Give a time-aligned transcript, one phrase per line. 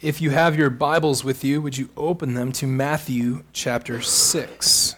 [0.00, 4.94] If you have your Bibles with you, would you open them to Matthew chapter 6?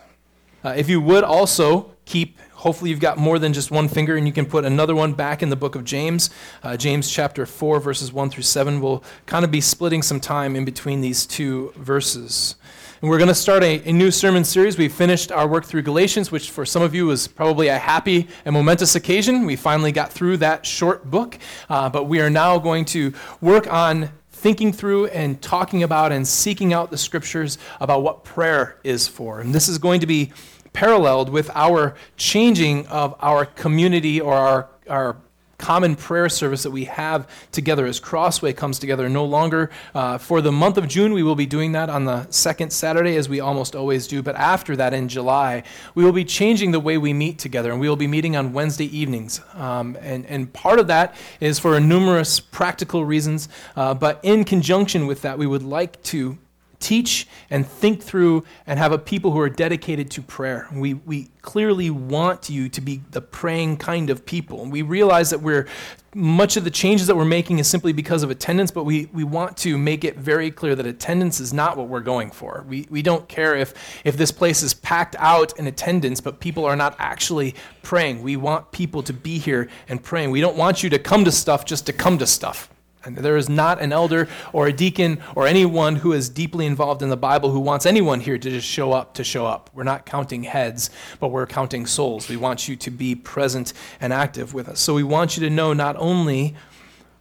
[0.62, 4.26] Uh, if you would also keep, hopefully, you've got more than just one finger and
[4.26, 6.28] you can put another one back in the book of James.
[6.62, 8.78] Uh, James chapter 4, verses 1 through 7.
[8.78, 12.56] We'll kind of be splitting some time in between these two verses.
[13.00, 14.76] And we're going to start a, a, new sermon series.
[14.76, 18.28] We finished our work through Galatians, which for some of you was probably a happy
[18.44, 19.46] and momentous occasion.
[19.46, 21.38] We finally got through that short book.
[21.70, 24.10] Uh, but we are now going to work on
[24.40, 29.40] thinking through and talking about and seeking out the scriptures about what prayer is for.
[29.40, 30.32] And this is going to be
[30.72, 35.16] paralleled with our changing of our community or our, our
[35.60, 39.08] common prayer service that we have together as Crossway comes together.
[39.08, 42.28] No longer uh, for the month of June, we will be doing that on the
[42.30, 44.22] second Saturday, as we almost always do.
[44.22, 45.62] But after that, in July,
[45.94, 48.52] we will be changing the way we meet together, and we will be meeting on
[48.52, 49.40] Wednesday evenings.
[49.54, 53.48] Um, and, and part of that is for numerous practical reasons.
[53.76, 56.38] Uh, but in conjunction with that, we would like to
[56.80, 60.66] teach and think through and have a people who are dedicated to prayer.
[60.72, 64.64] We, we clearly want you to be the praying kind of people.
[64.66, 65.68] We realize that we're
[66.14, 69.22] much of the changes that we're making is simply because of attendance, but we, we
[69.22, 72.64] want to make it very clear that attendance is not what we're going for.
[72.68, 76.64] We, we don't care if, if this place is packed out in attendance, but people
[76.64, 78.22] are not actually praying.
[78.22, 80.32] We want people to be here and praying.
[80.32, 82.70] We don't want you to come to stuff just to come to stuff.
[83.04, 87.02] And there is not an elder or a deacon or anyone who is deeply involved
[87.02, 89.70] in the Bible who wants anyone here to just show up to show up.
[89.72, 92.28] We're not counting heads, but we're counting souls.
[92.28, 94.80] We want you to be present and active with us.
[94.80, 96.54] So we want you to know not only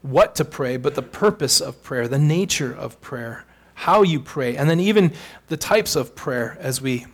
[0.01, 4.57] what to pray, but the purpose of prayer, the nature of prayer, how you pray,
[4.57, 5.13] and then even
[5.47, 7.05] the types of prayer as we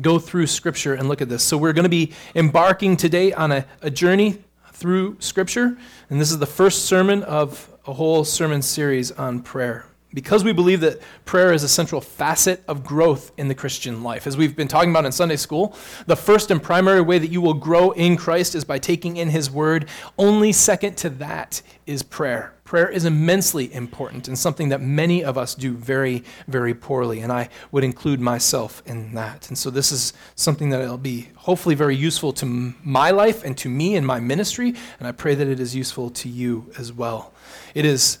[0.00, 1.42] go through Scripture and look at this.
[1.42, 4.42] So we're going to be embarking today on a, a journey
[4.80, 5.76] through Scripture.
[6.08, 9.84] And this is the first sermon of a whole sermon series on prayer.
[10.12, 14.26] Because we believe that prayer is a central facet of growth in the Christian life.
[14.26, 17.40] As we've been talking about in Sunday school, the first and primary way that you
[17.40, 19.86] will grow in Christ is by taking in His Word.
[20.18, 22.54] Only second to that is prayer.
[22.70, 27.32] Prayer is immensely important and something that many of us do very, very poorly, and
[27.32, 29.48] I would include myself in that.
[29.48, 33.58] And so, this is something that will be hopefully very useful to my life and
[33.58, 36.92] to me and my ministry, and I pray that it is useful to you as
[36.92, 37.32] well.
[37.74, 38.18] It is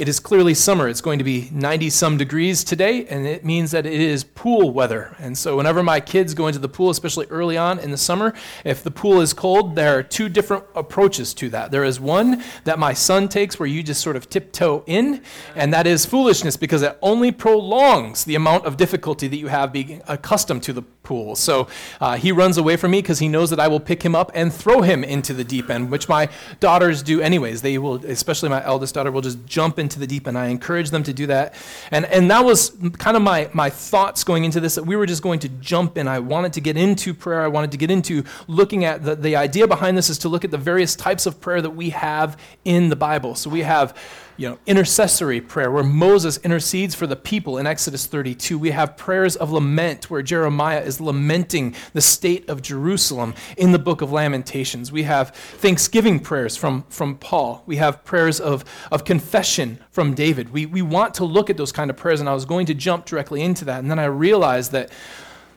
[0.00, 0.88] it is clearly summer.
[0.88, 4.70] It's going to be 90 some degrees today, and it means that it is pool
[4.70, 5.14] weather.
[5.18, 8.32] And so, whenever my kids go into the pool, especially early on in the summer,
[8.64, 11.70] if the pool is cold, there are two different approaches to that.
[11.70, 15.22] There is one that my son takes where you just sort of tiptoe in,
[15.54, 19.70] and that is foolishness because it only prolongs the amount of difficulty that you have
[19.70, 21.36] being accustomed to the pool.
[21.36, 21.68] So,
[22.00, 24.30] uh, he runs away from me because he knows that I will pick him up
[24.32, 27.60] and throw him into the deep end, which my daughters do anyways.
[27.60, 30.46] They will, especially my eldest daughter, will just jump into into the deep and I
[30.46, 31.54] encourage them to do that.
[31.90, 35.06] And, and that was kind of my, my thoughts going into this that we were
[35.06, 36.06] just going to jump in.
[36.06, 37.42] I wanted to get into prayer.
[37.42, 40.44] I wanted to get into looking at the, the idea behind this is to look
[40.44, 43.34] at the various types of prayer that we have in the Bible.
[43.34, 43.96] So we have
[44.40, 48.58] you know, intercessory prayer where Moses intercedes for the people in Exodus 32.
[48.58, 53.78] We have prayers of lament where Jeremiah is lamenting the state of Jerusalem in the
[53.78, 54.90] book of Lamentations.
[54.90, 57.62] We have thanksgiving prayers from, from Paul.
[57.66, 60.54] We have prayers of, of confession from David.
[60.54, 62.74] We, we want to look at those kind of prayers, and I was going to
[62.74, 63.80] jump directly into that.
[63.80, 64.88] And then I realized that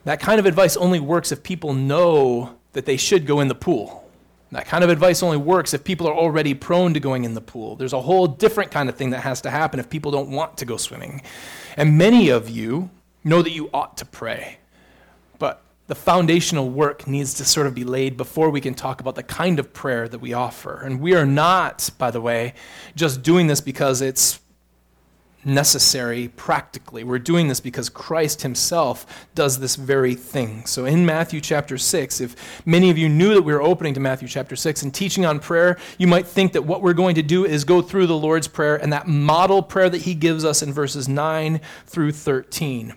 [0.04, 3.56] that kind of advice only works if people know that they should go in the
[3.56, 4.03] pool
[4.54, 7.42] that kind of advice only works if people are already prone to going in the
[7.42, 7.76] pool.
[7.76, 10.58] There's a whole different kind of thing that has to happen if people don't want
[10.58, 11.22] to go swimming.
[11.78, 12.90] And many of you
[13.24, 14.58] know that you ought to pray.
[15.40, 19.16] But the foundational work needs to sort of be laid before we can talk about
[19.16, 20.82] the kind of prayer that we offer.
[20.82, 22.54] And we are not, by the way,
[22.96, 24.40] just doing this because it's
[25.46, 27.04] necessary practically.
[27.04, 30.66] We're doing this because Christ himself does this very thing.
[30.66, 34.00] So in Matthew chapter 6, if many of you knew that we were opening to
[34.00, 37.24] Matthew chapter 6 and teaching on prayer, you might think that what we're going to
[37.24, 40.62] do is go through the Lord's Prayer and that model prayer that he gives us
[40.62, 42.94] in verses 9 through 13.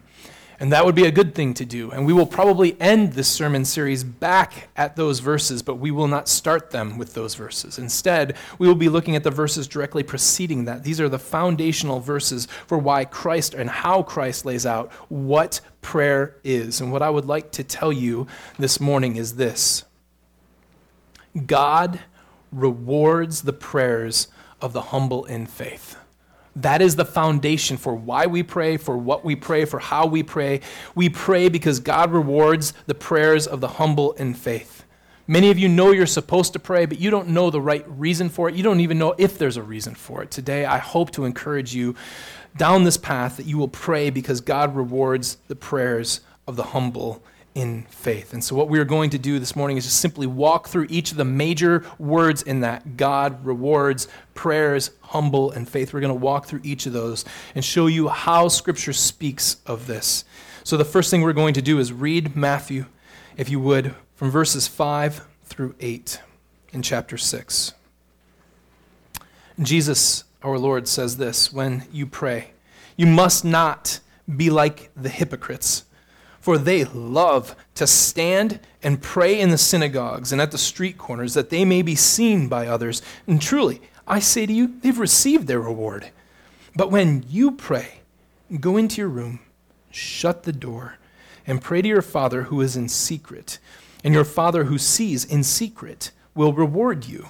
[0.58, 1.90] And that would be a good thing to do.
[1.90, 6.08] And we will probably end this sermon series back at those verses, but we will
[6.08, 7.78] not start them with those verses.
[7.78, 10.82] Instead, we will be looking at the verses directly preceding that.
[10.82, 16.36] These are the foundational verses for why Christ and how Christ lays out what prayer
[16.42, 16.80] is.
[16.80, 18.26] And what I would like to tell you
[18.58, 19.84] this morning is this
[21.44, 22.00] God
[22.50, 24.28] rewards the prayers
[24.62, 25.96] of the humble in faith.
[26.56, 30.22] That is the foundation for why we pray, for what we pray, for how we
[30.22, 30.62] pray.
[30.94, 34.84] We pray because God rewards the prayers of the humble in faith.
[35.28, 38.30] Many of you know you're supposed to pray, but you don't know the right reason
[38.30, 38.54] for it.
[38.54, 40.30] You don't even know if there's a reason for it.
[40.30, 41.94] Today, I hope to encourage you
[42.56, 47.22] down this path that you will pray because God rewards the prayers of the humble
[47.56, 48.34] in faith.
[48.34, 50.88] And so, what we are going to do this morning is just simply walk through
[50.90, 55.94] each of the major words in that God rewards prayers, humble, and faith.
[55.94, 57.24] We're going to walk through each of those
[57.54, 60.26] and show you how Scripture speaks of this.
[60.64, 62.84] So, the first thing we're going to do is read Matthew,
[63.38, 66.20] if you would, from verses 5 through 8
[66.74, 67.72] in chapter 6.
[69.62, 72.50] Jesus, our Lord, says this when you pray,
[72.98, 74.00] You must not
[74.36, 75.84] be like the hypocrites
[76.46, 81.34] for they love to stand and pray in the synagogues and at the street corners
[81.34, 83.02] that they may be seen by others.
[83.26, 86.12] And truly, I say to you, they've received their reward.
[86.76, 88.02] But when you pray,
[88.60, 89.40] go into your room,
[89.90, 90.98] shut the door,
[91.48, 93.58] and pray to your Father who is in secret.
[94.04, 97.26] And your Father who sees in secret will reward you.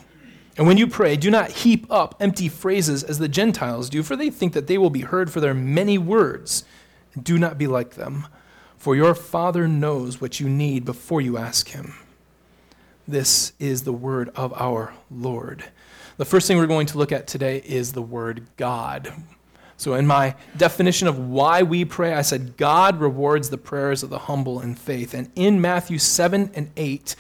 [0.59, 4.15] And when you pray, do not heap up empty phrases as the Gentiles do, for
[4.15, 6.67] they think that they will be heard for their many words.
[7.19, 8.27] Do not be like them
[8.87, 11.93] for your Father knows what you need before you ask Him.
[13.09, 15.65] This is the word of our Lord.
[16.19, 19.13] The first thing we're going to look at today is the word God.
[19.77, 24.11] So, in my definition of why we pray, I said God rewards the prayers of
[24.11, 25.15] the humble in faith.
[25.15, 27.17] And in Matthew 7 and 8,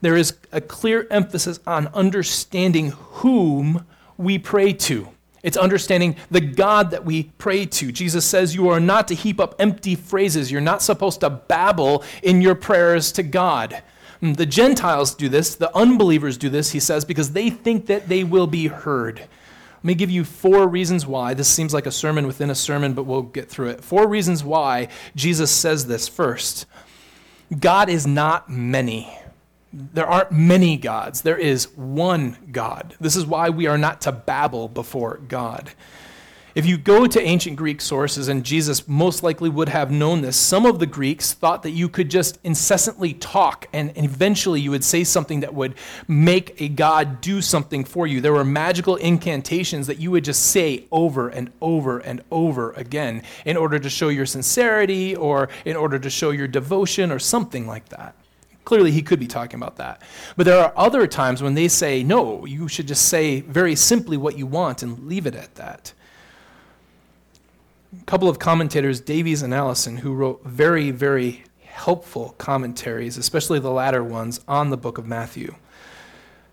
[0.00, 3.86] there is a clear emphasis on understanding whom
[4.16, 5.10] we pray to.
[5.48, 7.90] It's understanding the God that we pray to.
[7.90, 10.52] Jesus says you are not to heap up empty phrases.
[10.52, 13.82] You're not supposed to babble in your prayers to God.
[14.22, 18.10] Mm, the Gentiles do this, the unbelievers do this, he says, because they think that
[18.10, 19.20] they will be heard.
[19.20, 21.32] Let me give you four reasons why.
[21.32, 23.82] This seems like a sermon within a sermon, but we'll get through it.
[23.82, 26.08] Four reasons why Jesus says this.
[26.08, 26.66] First,
[27.58, 29.18] God is not many.
[29.72, 31.22] There aren't many gods.
[31.22, 32.94] There is one God.
[33.00, 35.70] This is why we are not to babble before God.
[36.58, 40.36] If you go to ancient Greek sources, and Jesus most likely would have known this,
[40.36, 44.82] some of the Greeks thought that you could just incessantly talk and eventually you would
[44.82, 45.76] say something that would
[46.08, 48.20] make a god do something for you.
[48.20, 53.22] There were magical incantations that you would just say over and over and over again
[53.44, 57.68] in order to show your sincerity or in order to show your devotion or something
[57.68, 58.16] like that.
[58.68, 60.02] Clearly, he could be talking about that.
[60.36, 64.18] But there are other times when they say, no, you should just say very simply
[64.18, 65.94] what you want and leave it at that.
[67.98, 73.70] A couple of commentators, Davies and Allison, who wrote very, very helpful commentaries, especially the
[73.70, 75.54] latter ones, on the book of Matthew,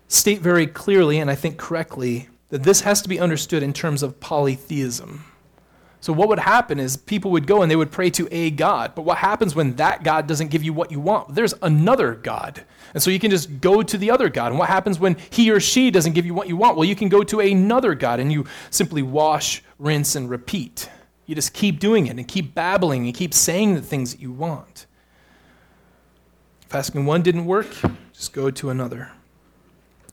[0.08, 4.02] state very clearly, and I think correctly, that this has to be understood in terms
[4.02, 5.22] of polytheism.
[6.00, 8.94] So, what would happen is people would go and they would pray to a God.
[8.94, 11.34] But what happens when that God doesn't give you what you want?
[11.34, 12.64] There's another God.
[12.94, 14.52] And so you can just go to the other God.
[14.52, 16.76] And what happens when he or she doesn't give you what you want?
[16.76, 20.88] Well, you can go to another God and you simply wash, rinse, and repeat.
[21.26, 24.32] You just keep doing it and keep babbling and keep saying the things that you
[24.32, 24.86] want.
[26.62, 27.68] If asking one didn't work,
[28.12, 29.10] just go to another.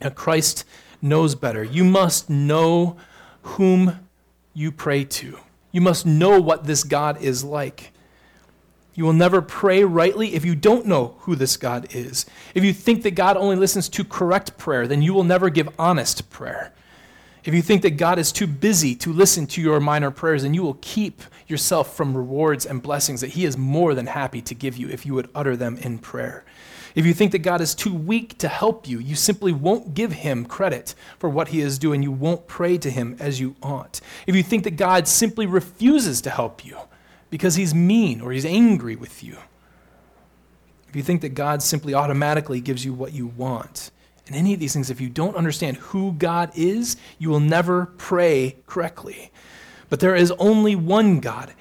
[0.02, 0.66] Now, Christ
[1.02, 1.64] knows better.
[1.64, 2.98] You must know
[3.44, 4.08] whom
[4.54, 5.38] you pray to.
[5.74, 7.92] You must know what this God is like.
[8.96, 12.28] You will never pray rightly if you don't know who this God is.
[12.54, 15.68] If you think that God only listens to correct prayer, then you will never give
[15.80, 16.72] honest prayer.
[17.44, 20.54] If you think that God is too busy to listen to your minor prayers, then
[20.54, 24.56] you will keep yourself from rewards and blessings that He is more than happy to
[24.56, 26.46] give you if you would utter them in prayer.
[26.96, 30.12] If you think that God is too weak to help you, you simply won't give
[30.12, 32.04] him credit for what he is doing.
[32.04, 34.00] You won't pray to him as you ought.
[34.28, 36.78] If you think that God simply refuses to help you
[37.30, 39.38] because he's mean or he's angry with you,
[40.88, 43.90] if you think that God simply automatically gives you what you want,
[44.28, 47.88] and any of these things, if you don't understand who God is, you will never
[47.98, 49.32] pray correctly.
[49.90, 51.54] But there is only one God,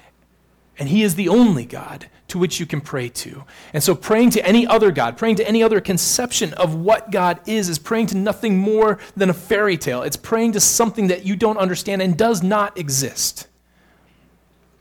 [0.82, 3.44] and He is the only God to which you can pray to.
[3.72, 7.38] And so, praying to any other God, praying to any other conception of what God
[7.46, 10.02] is, is praying to nothing more than a fairy tale.
[10.02, 13.46] It's praying to something that you don't understand and does not exist.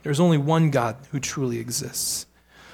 [0.02, 2.26] There's only one God who truly exists.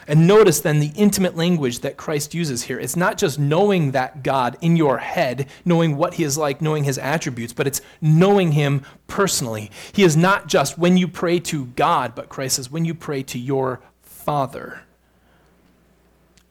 [0.08, 2.80] And notice then the intimate language that Christ uses here.
[2.80, 6.86] It's not just knowing that God in your head, knowing what he is like, knowing
[6.86, 9.70] his attributes, but it's knowing him personally.
[9.92, 13.22] He is not just when you pray to God, but Christ says when you pray
[13.24, 14.84] to your Father.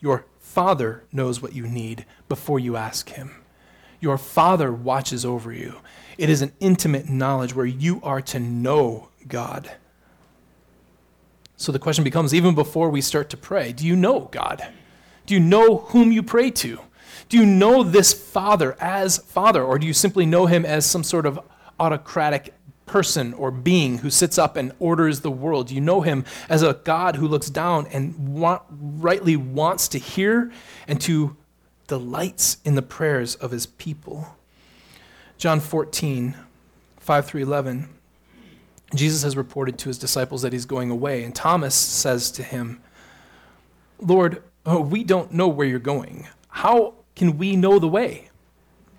[0.01, 3.43] Your Father knows what you need before you ask him.
[4.01, 5.77] Your Father watches over you.
[6.19, 9.73] It is an intimate knowledge where you are to know God.
[11.57, 14.67] So the question becomes even before we start to pray, do you know God?
[15.25, 16.81] Do you know whom you pray to?
[17.29, 21.03] Do you know this Father as Father, or do you simply know him as some
[21.03, 21.41] sort of
[21.81, 25.69] autocratic person or being who sits up and orders the world?
[25.69, 29.99] Do you know him as a God who looks down and want, rightly wants to
[29.99, 30.53] hear
[30.87, 31.37] and to
[31.89, 34.37] delights in the prayers of his people?
[35.37, 36.37] John 14,
[36.99, 37.89] 5 through 11.
[38.95, 42.81] Jesus has reported to his disciples that he's going away, and Thomas says to him,
[43.99, 46.29] Lord, oh, we don't know where you're going.
[46.49, 48.31] How can we know the way?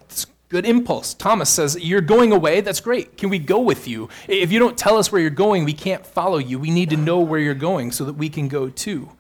[0.02, 1.14] It's good impulse.
[1.14, 2.62] Thomas says, You're going away?
[2.62, 3.18] That's great.
[3.18, 4.10] Can we go with you?
[4.28, 6.60] If you don't tell us where you're going, we can't follow you.
[6.60, 9.12] We need to know where you're going so that we can go too.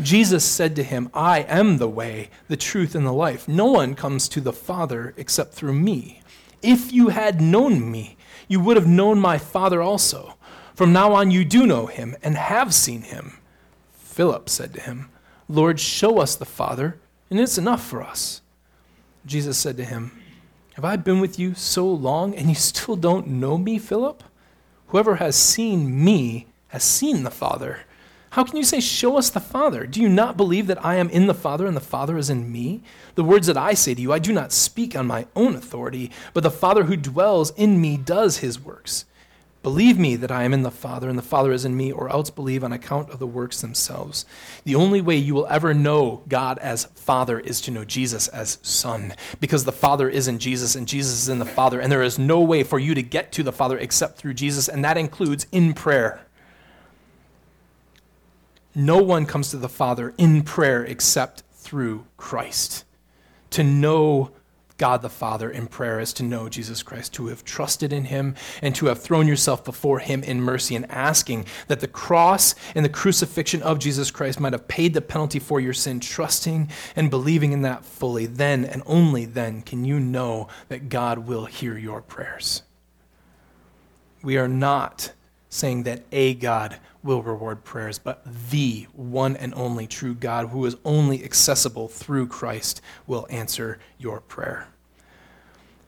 [0.00, 3.48] Jesus said to him, I am the way, the truth, and the life.
[3.48, 6.22] No one comes to the Father except through me.
[6.62, 8.16] If you had known me,
[8.48, 10.34] you would have known my Father also.
[10.74, 13.38] From now on, you do know him and have seen him.
[13.92, 15.10] Philip said to him,
[15.48, 16.98] Lord, show us the Father,
[17.30, 18.42] and it's enough for us.
[19.24, 20.20] Jesus said to him,
[20.74, 24.24] Have I been with you so long, and you still don't know me, Philip?
[24.88, 27.80] Whoever has seen me has seen the Father.
[28.30, 29.86] How can you say, Show us the Father?
[29.86, 32.52] Do you not believe that I am in the Father and the Father is in
[32.52, 32.82] me?
[33.14, 36.10] The words that I say to you, I do not speak on my own authority,
[36.34, 39.06] but the Father who dwells in me does his works.
[39.62, 42.08] Believe me that I am in the Father and the Father is in me, or
[42.08, 44.24] else believe on account of the works themselves.
[44.64, 48.58] The only way you will ever know God as Father is to know Jesus as
[48.62, 52.04] Son, because the Father is in Jesus and Jesus is in the Father, and there
[52.04, 54.96] is no way for you to get to the Father except through Jesus, and that
[54.96, 56.24] includes in prayer.
[58.78, 62.84] No one comes to the Father in prayer except through Christ.
[63.50, 64.30] To know
[64.76, 68.36] God the Father in prayer is to know Jesus Christ, to have trusted in him,
[68.62, 72.84] and to have thrown yourself before him in mercy and asking that the cross and
[72.84, 77.10] the crucifixion of Jesus Christ might have paid the penalty for your sin, trusting and
[77.10, 78.26] believing in that fully.
[78.26, 82.62] Then and only then can you know that God will hear your prayers.
[84.22, 85.14] We are not
[85.48, 90.64] saying that a God will reward prayers, but the one and only true God, who
[90.66, 94.68] is only accessible through Christ, will answer your prayer.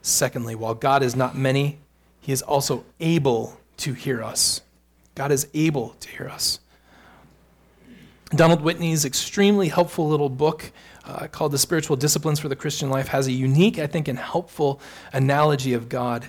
[0.02, 1.78] Secondly, while God is not many,
[2.20, 4.62] he is also able to hear us.
[5.14, 6.60] God is able to hear us.
[8.30, 10.70] Donald Whitney's extremely helpful little book
[11.04, 14.18] uh, called The Spiritual Disciplines for the Christian Life has a unique, I think, and
[14.18, 14.80] helpful
[15.12, 16.28] analogy of God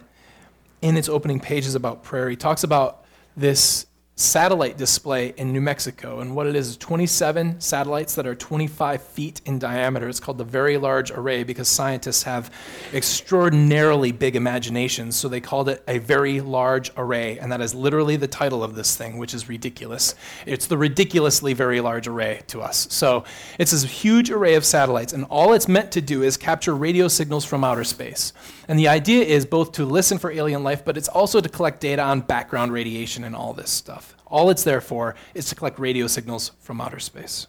[0.82, 2.30] in its opening pages about prayer.
[2.30, 3.01] He talks about
[3.36, 3.86] this
[4.22, 6.20] satellite display in New Mexico.
[6.20, 10.08] And what it is is 27 satellites that are 25 feet in diameter.
[10.08, 12.52] It's called the Very Large Array because scientists have
[12.94, 15.16] extraordinarily big imaginations.
[15.16, 17.40] So they called it a Very Large Array.
[17.40, 20.16] And that is literally the title of this thing, which is ridiculous.
[20.46, 22.88] It's the ridiculously very large array to us.
[22.92, 23.24] So
[23.58, 25.14] it's this huge array of satellites.
[25.14, 28.34] And all it's meant to do is capture radio signals from outer space.
[28.68, 31.82] And the idea is both to listen for alien life, but it's also to collect
[31.82, 34.11] data on background radiation and all this stuff.
[34.32, 37.48] All it's there for is to collect radio signals from outer space.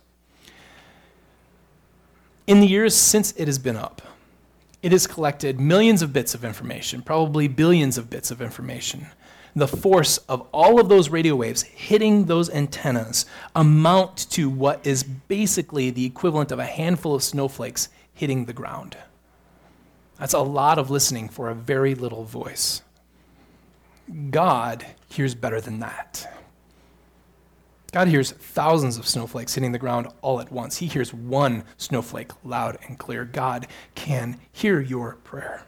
[2.48, 4.02] In the years since it has been up,
[4.82, 9.06] it has collected millions of bits of information, probably billions of bits of information.
[9.54, 15.04] The force of all of those radio waves hitting those antennas amount to what is
[15.04, 18.96] basically the equivalent of a handful of snowflakes hitting the ground.
[20.18, 22.82] That's a lot of listening for a very little voice.
[24.30, 26.41] God hears better than that.
[27.92, 30.78] God hears thousands of snowflakes hitting the ground all at once.
[30.78, 33.26] He hears one snowflake loud and clear.
[33.26, 35.66] God can hear your prayer.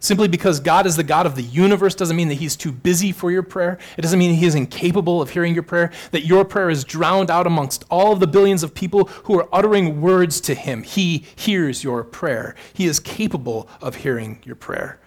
[0.00, 3.12] Simply because God is the God of the universe doesn't mean that He's too busy
[3.12, 3.78] for your prayer.
[3.96, 7.30] It doesn't mean He is incapable of hearing your prayer, that your prayer is drowned
[7.30, 10.82] out amongst all of the billions of people who are uttering words to Him.
[10.82, 14.98] He hears your prayer, He is capable of hearing your prayer.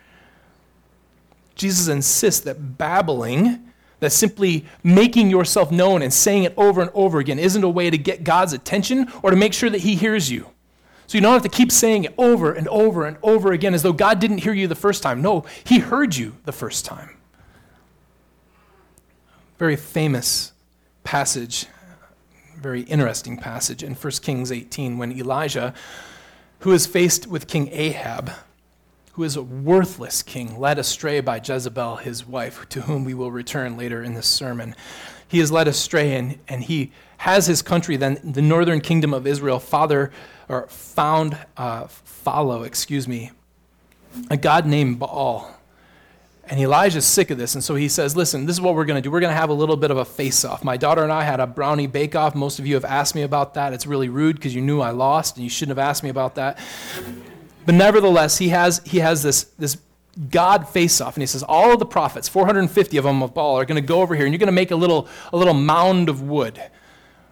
[1.53, 3.66] Jesus insists that babbling
[3.99, 7.89] that simply making yourself known and saying it over and over again isn't a way
[7.89, 10.47] to get God's attention or to make sure that He hears you.
[11.07, 13.81] So you don't have to keep saying it over and over and over again as
[13.81, 15.21] though God didn't hear you the first time.
[15.21, 17.17] No, He heard you the first time.
[19.57, 20.51] Very famous
[21.03, 21.65] passage,
[22.57, 25.73] very interesting passage in 1 Kings 18 when Elijah,
[26.59, 28.31] who is faced with King Ahab,
[29.17, 33.31] who is a worthless king, led astray by Jezebel, his wife, to whom we will
[33.31, 34.75] return later in this sermon.
[35.27, 39.25] He is led astray, and, and he has his country, then the northern kingdom of
[39.25, 40.11] Israel, father
[40.47, 43.31] or found, uh, follow, excuse me,
[44.29, 45.51] a god named Baal.
[46.45, 49.01] And Elijah's sick of this, and so he says, Listen, this is what we're going
[49.01, 49.09] to do.
[49.09, 50.63] We're going to have a little bit of a face off.
[50.63, 52.35] My daughter and I had a brownie bake off.
[52.35, 53.73] Most of you have asked me about that.
[53.73, 56.35] It's really rude because you knew I lost, and you shouldn't have asked me about
[56.35, 56.59] that.
[57.67, 59.75] But nevertheless, he has, he has this, this
[60.29, 63.59] God face off, and he says, All of the prophets, 450 of them of Baal,
[63.59, 65.53] are going to go over here, and you're going to make a little, a little
[65.53, 66.63] mound of wood.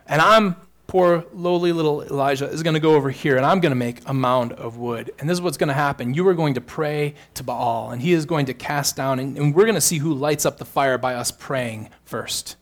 [0.06, 3.72] And I'm poor, lowly little Elijah is going to go over here and I'm going
[3.72, 5.12] to make a mound of wood.
[5.18, 6.14] And this is what's going to happen.
[6.14, 9.38] You are going to pray to Baal, and he is going to cast down, and,
[9.38, 12.58] and we're going to see who lights up the fire by us praying first.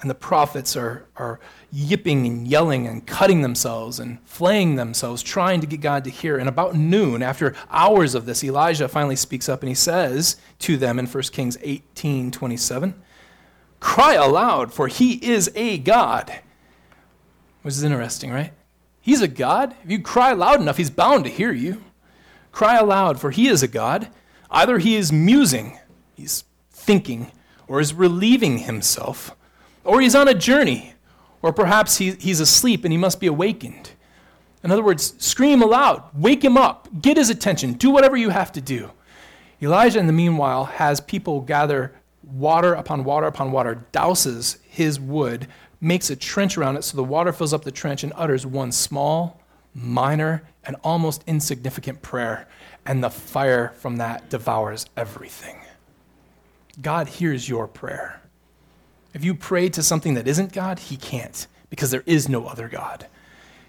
[0.00, 1.40] And the prophets are, are
[1.72, 6.36] yipping and yelling and cutting themselves and flaying themselves, trying to get God to hear.
[6.36, 10.76] And about noon, after hours of this, Elijah finally speaks up and he says to
[10.76, 12.94] them in 1 Kings 18 27,
[13.80, 16.40] Cry aloud, for he is a God.
[17.62, 18.52] Which is interesting, right?
[19.00, 19.74] He's a God.
[19.84, 21.82] If you cry loud enough, he's bound to hear you.
[22.52, 24.08] Cry aloud, for he is a God.
[24.50, 25.78] Either he is musing,
[26.14, 27.30] he's thinking,
[27.68, 29.36] or is relieving himself,
[29.86, 30.94] or he's on a journey,
[31.42, 33.90] or perhaps he, he's asleep and he must be awakened.
[34.62, 38.50] In other words, scream aloud, wake him up, get his attention, do whatever you have
[38.52, 38.90] to do.
[39.62, 45.46] Elijah, in the meanwhile, has people gather water upon water upon water, douses his wood,
[45.80, 48.72] makes a trench around it so the water fills up the trench and utters one
[48.72, 49.40] small,
[49.74, 52.48] minor, and almost insignificant prayer.
[52.84, 55.58] And the fire from that devours everything.
[56.80, 58.20] God hears your prayer.
[59.16, 62.68] If you pray to something that isn't God, He can't, because there is no other
[62.68, 63.06] God.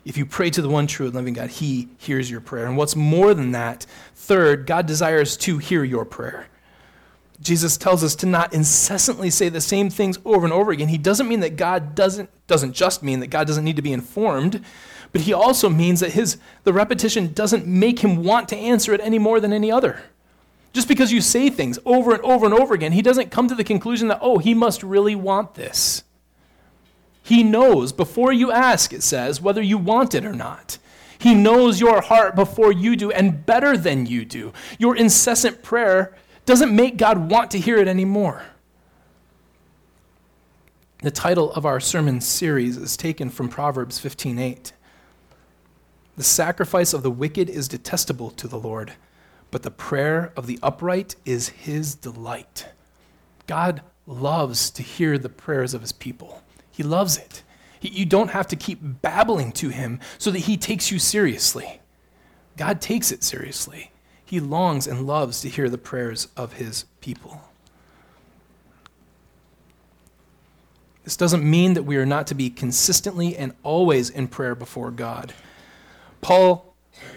[0.03, 2.65] If you pray to the one true and living God, He hears your prayer.
[2.65, 6.47] And what's more than that, third, God desires to hear your prayer.
[7.39, 10.89] Jesus tells us to not incessantly say the same things over and over again.
[10.89, 13.93] He doesn't mean that God doesn't doesn't just mean that God doesn't need to be
[13.93, 14.65] informed,
[15.13, 18.99] but he also means that his the repetition doesn't make him want to answer it
[18.99, 20.01] any more than any other.
[20.77, 23.55] Just because you say things over and over and over again, he doesn't come to
[23.55, 26.03] the conclusion that oh, he must really want this.
[27.23, 30.77] He knows before you ask, it says, whether you want it or not.
[31.17, 34.53] He knows your heart before you do and better than you do.
[34.77, 36.15] Your incessant prayer
[36.45, 38.43] doesn't make God want to hear it anymore.
[41.01, 44.73] The title of our sermon series is taken from Proverbs 15:8.
[46.17, 48.93] The sacrifice of the wicked is detestable to the Lord,
[49.51, 52.67] but the prayer of the upright is his delight.
[53.47, 56.41] God loves to hear the prayers of his people.
[56.71, 57.43] He loves it.
[57.79, 61.81] He, you don't have to keep babbling to him so that he takes you seriously.
[62.57, 63.91] God takes it seriously.
[64.25, 67.41] He longs and loves to hear the prayers of his people.
[71.03, 74.91] This doesn't mean that we are not to be consistently and always in prayer before
[74.91, 75.33] God.
[76.19, 76.75] Paul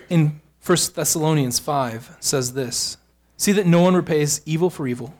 [0.08, 2.96] in 1 Thessalonians 5 says this
[3.36, 5.12] See that no one repays evil for evil,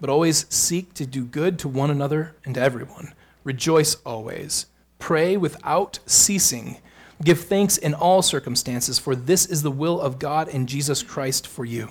[0.00, 3.12] but always seek to do good to one another and to everyone.
[3.42, 4.64] Rejoice always.
[4.98, 6.78] Pray without ceasing.
[7.22, 11.46] Give thanks in all circumstances, for this is the will of God in Jesus Christ
[11.46, 11.90] for you.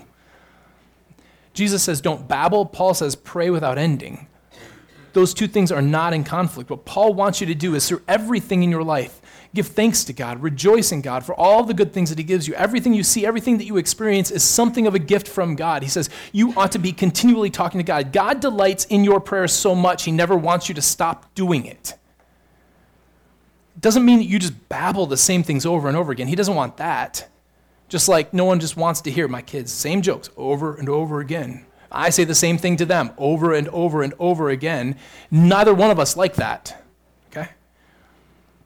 [1.53, 2.65] Jesus says, don't babble.
[2.65, 4.25] Paul says, pray without ending.
[5.13, 6.71] Those two things are not in conflict.
[6.71, 9.21] What Paul wants you to do is through everything in your life,
[9.53, 12.47] give thanks to God, rejoice in God for all the good things that He gives
[12.47, 12.53] you.
[12.55, 15.83] Everything you see, everything that you experience is something of a gift from God.
[15.83, 18.11] He says, you ought to be continually talking to God.
[18.11, 21.95] God delights in your prayers so much, He never wants you to stop doing it
[23.79, 26.27] doesn't mean that you just babble the same things over and over again.
[26.27, 27.27] He doesn't want that.
[27.89, 31.19] Just like no one just wants to hear my kids, same jokes over and over
[31.19, 31.65] again.
[31.91, 34.97] I say the same thing to them over and over and over again.
[35.29, 36.82] Neither one of us like that.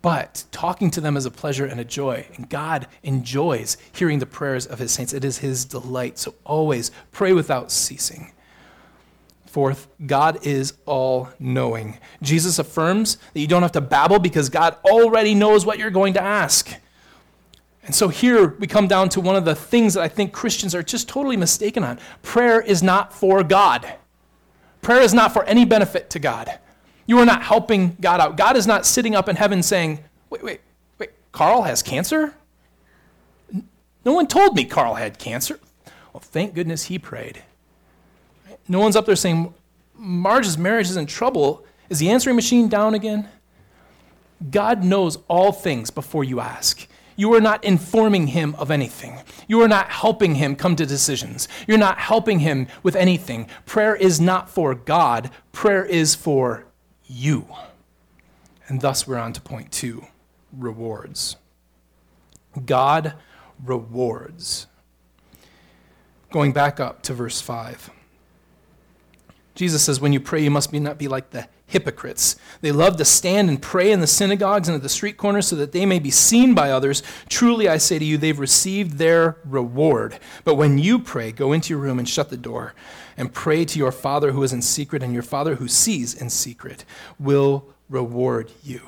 [0.02, 2.28] But talking to them is a pleasure and a joy.
[2.36, 5.14] And God enjoys hearing the prayers of his saints.
[5.14, 6.18] It is his delight.
[6.18, 8.34] So always pray without ceasing.
[9.48, 11.98] Fourth, God is all knowing.
[12.22, 16.14] Jesus affirms that you don't have to babble because God already knows what you're going
[16.14, 16.72] to ask.
[17.84, 20.76] And so here we come down to one of the things that I think Christians
[20.76, 22.00] are just totally mistaken on.
[22.22, 23.96] Prayer is not for God.
[24.82, 26.60] Prayer is not for any benefit to God.
[27.08, 28.38] You are not helping God out.
[28.38, 30.62] God is not sitting up in heaven saying, wait, wait,
[31.00, 32.36] wait, Carl has cancer?
[34.06, 35.60] No one told me Carl had cancer.
[36.14, 37.44] Well, thank goodness he prayed.
[38.68, 39.54] No one's up there saying,
[39.96, 41.66] Marge's marriage is in trouble.
[41.90, 43.30] Is the answering machine down again?
[44.52, 46.88] God knows all things before you ask.
[47.16, 49.20] You are not informing him of anything.
[49.48, 51.48] You are not helping him come to decisions.
[51.68, 53.50] You're not helping him with anything.
[53.66, 56.67] Prayer is not for God, prayer is for
[57.08, 57.48] you.
[58.68, 60.06] And thus we're on to point two
[60.52, 61.38] rewards.
[62.66, 63.14] God
[63.64, 64.68] rewards.
[66.32, 67.90] Going back up to verse 5.
[69.56, 72.36] Jesus says, When you pray, you must be not be like the hypocrites.
[72.62, 75.56] They love to stand and pray in the synagogues and at the street corners so
[75.58, 77.04] that they may be seen by others.
[77.28, 80.20] Truly, I say to you, they've received their reward.
[80.46, 82.74] But when you pray, go into your room and shut the door
[83.18, 86.30] and pray to your Father who is in secret, and your Father who sees in
[86.30, 86.86] secret
[87.20, 88.82] will reward you.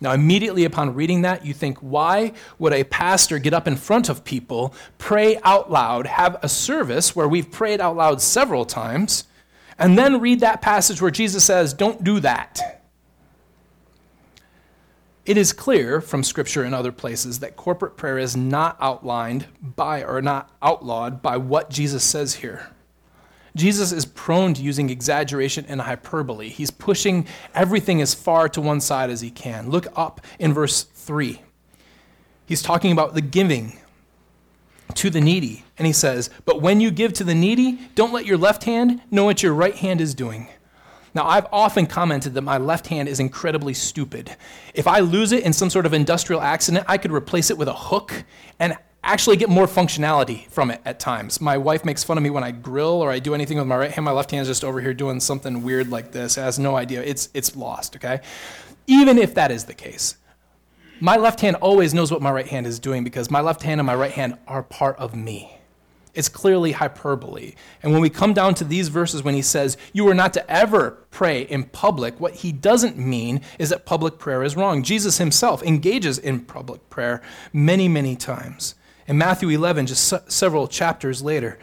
[0.00, 4.08] Now, immediately upon reading that, you think, why would a pastor get up in front
[4.08, 9.24] of people, pray out loud, have a service where we've prayed out loud several times,
[9.78, 12.82] and then read that passage where Jesus says, don't do that?
[15.24, 20.04] It is clear from Scripture and other places that corporate prayer is not outlined by
[20.04, 22.68] or not outlawed by what Jesus says here.
[23.56, 26.48] Jesus is prone to using exaggeration and hyperbole.
[26.48, 29.70] He's pushing everything as far to one side as he can.
[29.70, 31.40] Look up in verse 3.
[32.46, 33.78] He's talking about the giving
[34.94, 35.64] to the needy.
[35.78, 39.00] And he says, But when you give to the needy, don't let your left hand
[39.10, 40.48] know what your right hand is doing.
[41.14, 44.36] Now, I've often commented that my left hand is incredibly stupid.
[44.74, 47.68] If I lose it in some sort of industrial accident, I could replace it with
[47.68, 48.24] a hook
[48.58, 51.40] and actually get more functionality from it at times.
[51.40, 53.76] My wife makes fun of me when I grill or I do anything with my
[53.76, 54.04] right hand.
[54.04, 56.36] My left hand is just over here doing something weird like this.
[56.36, 57.02] It has no idea.
[57.02, 58.20] It's, it's lost, okay?
[58.86, 60.16] Even if that is the case,
[61.00, 63.80] my left hand always knows what my right hand is doing because my left hand
[63.80, 65.58] and my right hand are part of me.
[66.14, 67.54] It's clearly hyperbole.
[67.82, 70.50] And when we come down to these verses, when he says, You are not to
[70.50, 74.84] ever pray in public, what he doesn't mean is that public prayer is wrong.
[74.84, 77.20] Jesus himself engages in public prayer
[77.52, 78.76] many, many times.
[79.06, 81.58] In Matthew 11, just several chapters later,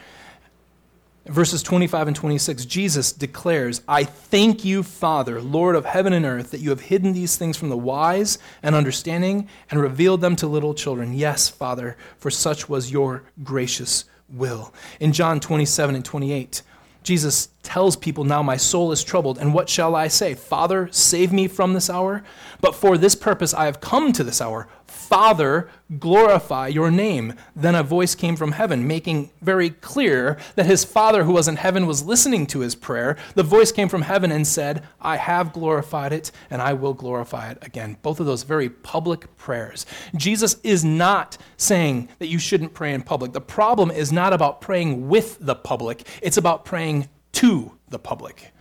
[1.25, 6.51] verses 25 and 26, Jesus declares, I thank you, Father, Lord of heaven and earth,
[6.51, 10.47] that you have hidden these things from the wise and understanding and revealed them to
[10.47, 11.13] little children.
[11.13, 14.73] Yes, Father, for such was your gracious will.
[14.99, 16.61] In John 27 and 28,
[17.03, 20.35] Jesus tells people, Now my soul is troubled, and what shall I say?
[20.35, 22.23] Father, save me from this hour?
[22.59, 24.67] But for this purpose I have come to this hour.
[24.91, 27.33] Father, glorify your name.
[27.55, 31.55] Then a voice came from heaven, making very clear that his Father who was in
[31.55, 33.17] heaven was listening to his prayer.
[33.35, 37.51] The voice came from heaven and said, I have glorified it, and I will glorify
[37.51, 37.97] it again.
[38.01, 39.85] Both of those very public prayers.
[40.15, 43.31] Jesus is not saying that you shouldn't pray in public.
[43.31, 48.51] The problem is not about praying with the public, it's about praying to the public.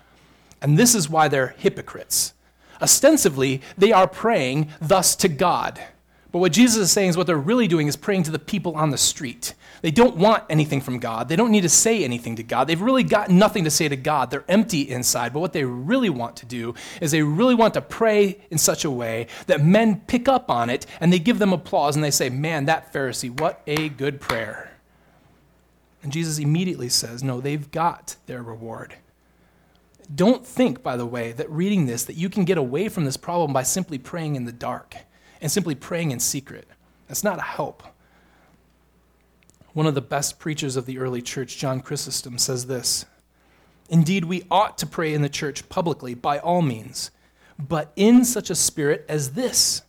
[0.63, 2.35] And this is why they're hypocrites.
[2.81, 5.81] Ostensibly, they are praying thus to God.
[6.33, 8.77] But what Jesus is saying is what they're really doing is praying to the people
[8.77, 9.55] on the street.
[9.83, 11.29] They don't want anything from God.
[11.29, 12.69] They don't need to say anything to God.
[12.69, 14.31] They've really got nothing to say to God.
[14.31, 15.33] They're empty inside.
[15.33, 18.85] But what they really want to do is they really want to pray in such
[18.85, 22.13] a way that men pick up on it and they give them applause and they
[22.13, 24.71] say, Man, that Pharisee, what a good prayer.
[26.03, 28.95] And Jesus immediately says, No, they've got their reward.
[30.15, 33.17] Don't think, by the way, that reading this, that you can get away from this
[33.17, 34.97] problem by simply praying in the dark
[35.41, 36.69] and simply praying in secret.
[37.09, 37.83] That's not a help.
[39.73, 43.07] One of the best preachers of the early church, John Chrysostom, says this
[43.89, 47.11] Indeed, we ought to pray in the church publicly by all means,
[47.59, 49.83] but in such a spirit as this,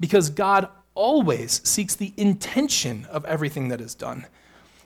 [0.00, 4.26] because God always seeks the intention of everything that is done.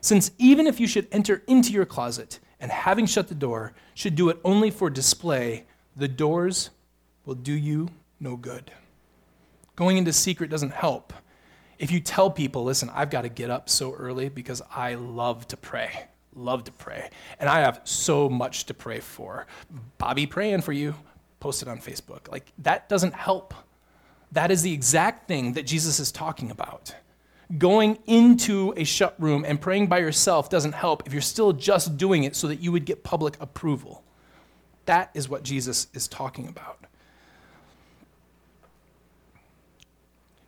[0.01, 4.15] Since even if you should enter into your closet and having shut the door, should
[4.15, 6.71] do it only for display, the doors
[7.25, 8.71] will do you no good.
[9.75, 11.13] Going into secret doesn't help.
[11.79, 15.47] If you tell people, listen, I've got to get up so early because I love
[15.47, 19.47] to pray, love to pray, and I have so much to pray for.
[19.97, 20.93] Bobby praying for you,
[21.39, 22.31] post it on Facebook.
[22.31, 23.53] Like, that doesn't help.
[24.31, 26.95] That is the exact thing that Jesus is talking about.
[27.57, 31.97] Going into a shut room and praying by yourself doesn't help if you're still just
[31.97, 34.03] doing it so that you would get public approval.
[34.85, 36.85] That is what Jesus is talking about.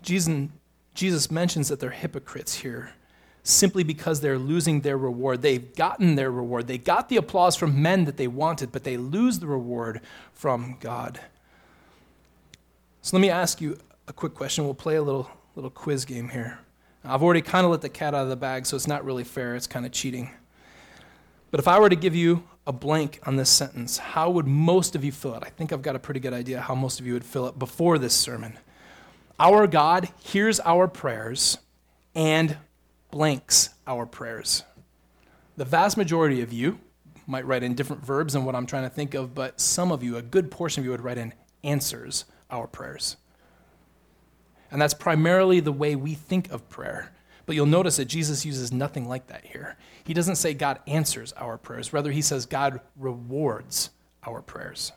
[0.04, 2.92] Jesus mentions that they're hypocrites here
[3.44, 5.42] simply because they're losing their reward.
[5.42, 6.68] They've gotten their reward.
[6.68, 10.00] They got the applause from men that they wanted, but they lose the reward
[10.32, 11.20] from God.
[13.02, 14.64] So let me ask you a quick question.
[14.64, 16.60] We'll play a little, little quiz game here.
[17.04, 19.26] I've already kind of let the cat out of the bag, so it's not really
[19.26, 19.56] fair.
[19.56, 20.30] It's kind of cheating.
[21.52, 24.96] But if I were to give you a blank on this sentence, how would most
[24.96, 25.44] of you fill it?
[25.46, 27.60] I think I've got a pretty good idea how most of you would fill it
[27.60, 28.58] before this sermon.
[29.40, 31.58] Our God hears our prayers
[32.16, 32.58] and
[33.12, 34.64] blanks our prayers.
[35.58, 36.80] The vast majority of you
[37.26, 40.04] might write in different verbs than what I'm trying to think of, but some of
[40.04, 43.18] you, a good portion of you, would write in answers our prayers.
[44.72, 47.12] And that's primarily the way we think of prayer.
[47.46, 49.78] But you'll notice that Jesus uses nothing like that here.
[50.04, 53.90] He doesn't say God answers our prayers, rather, he says God rewards
[54.26, 54.92] our prayers.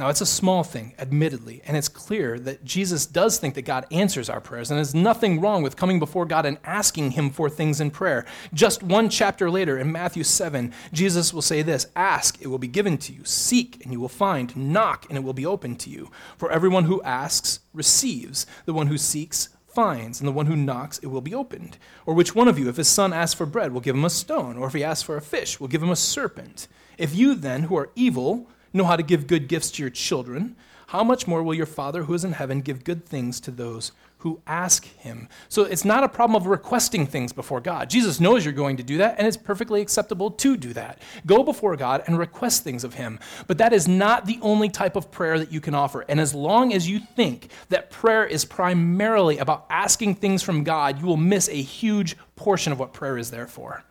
[0.00, 3.86] Now, it's a small thing, admittedly, and it's clear that Jesus does think that God
[3.90, 7.50] answers our prayers, and there's nothing wrong with coming before God and asking Him for
[7.50, 8.24] things in prayer.
[8.54, 12.66] Just one chapter later, in Matthew 7, Jesus will say this Ask, it will be
[12.66, 13.26] given to you.
[13.26, 14.56] Seek, and you will find.
[14.56, 16.10] Knock, and it will be opened to you.
[16.38, 20.96] For everyone who asks receives, the one who seeks finds, and the one who knocks,
[21.00, 21.76] it will be opened.
[22.06, 24.08] Or which one of you, if his son asks for bread, will give him a
[24.08, 24.56] stone?
[24.56, 26.68] Or if he asks for a fish, will give him a serpent?
[26.96, 30.56] If you then, who are evil, know how to give good gifts to your children,
[30.90, 33.92] how much more will your Father who is in heaven give good things to those
[34.18, 35.28] who ask him?
[35.48, 37.88] So it's not a problem of requesting things before God.
[37.88, 41.00] Jesus knows you're going to do that, and it's perfectly acceptable to do that.
[41.26, 43.20] Go before God and request things of him.
[43.46, 46.04] But that is not the only type of prayer that you can offer.
[46.08, 50.98] And as long as you think that prayer is primarily about asking things from God,
[50.98, 53.84] you will miss a huge portion of what prayer is there for.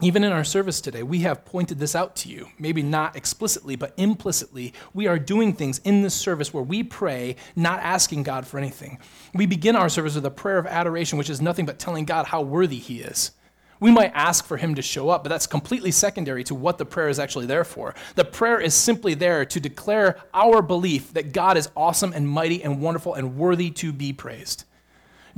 [0.00, 2.48] Even in our service today, we have pointed this out to you.
[2.58, 4.74] Maybe not explicitly, but implicitly.
[4.92, 8.98] We are doing things in this service where we pray, not asking God for anything.
[9.34, 12.26] We begin our service with a prayer of adoration, which is nothing but telling God
[12.26, 13.30] how worthy He is.
[13.78, 16.84] We might ask for Him to show up, but that's completely secondary to what the
[16.84, 17.94] prayer is actually there for.
[18.16, 22.64] The prayer is simply there to declare our belief that God is awesome and mighty
[22.64, 24.64] and wonderful and worthy to be praised.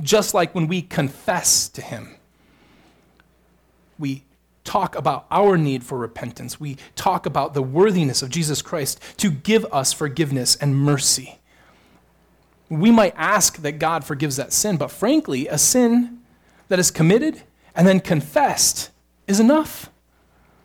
[0.01, 2.15] Just like when we confess to Him,
[3.99, 4.23] we
[4.67, 6.59] talk about our need for repentance.
[6.59, 11.39] We talk about the worthiness of Jesus Christ to give us forgiveness and mercy.
[12.69, 16.19] We might ask that God forgives that sin, but frankly, a sin
[16.67, 17.41] that is committed
[17.73, 18.91] and then confessed
[19.25, 19.89] is enough.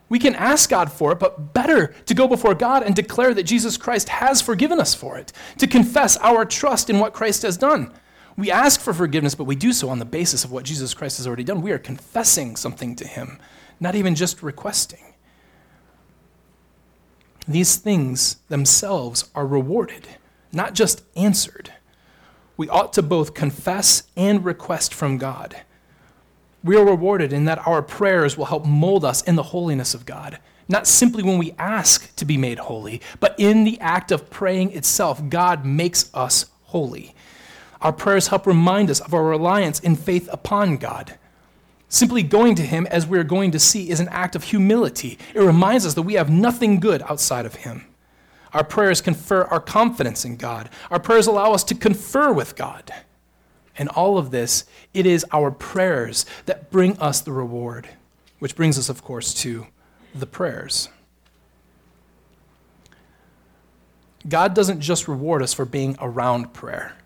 [0.08, 3.44] We can ask God for it, but better to go before God and declare that
[3.44, 7.56] Jesus Christ has forgiven us for it, to confess our trust in what Christ has
[7.56, 7.92] done.
[8.36, 11.18] We ask for forgiveness, but we do so on the basis of what Jesus Christ
[11.18, 11.62] has already done.
[11.62, 13.38] We are confessing something to Him
[13.82, 15.02] not even just requesting.
[17.48, 20.06] These things themselves are rewarded,
[20.52, 21.72] not just answered.
[22.56, 25.62] We ought to both confess and request from God.
[26.62, 30.06] We are rewarded in that our prayers will help mold us in the holiness of
[30.06, 30.38] God.
[30.68, 34.70] Not simply when we ask to be made holy, but in the act of praying
[34.70, 37.16] itself, God makes us holy.
[37.80, 41.18] Our prayers help remind us of our reliance in faith upon God.
[41.92, 45.18] Simply going to Him, as we're going to see, is an act of humility.
[45.34, 47.84] It reminds us that we have nothing good outside of Him.
[48.54, 50.70] Our prayers confer our confidence in God.
[50.90, 52.90] Our prayers allow us to confer with God.
[53.76, 57.90] And all of this, it is our prayers that bring us the reward,
[58.38, 59.66] which brings us, of course, to
[60.14, 60.88] the prayers.
[64.26, 66.96] God doesn't just reward us for being around prayer.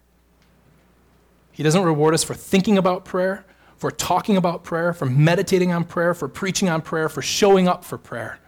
[1.50, 3.44] He doesn't reward us for thinking about prayer
[3.76, 7.84] for talking about prayer, for meditating on prayer, for preaching on prayer, for showing up
[7.84, 8.38] for prayer.